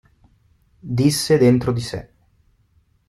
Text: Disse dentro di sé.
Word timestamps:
Disse 0.81 1.37
dentro 1.37 1.71
di 1.71 1.81
sé. 1.81 2.01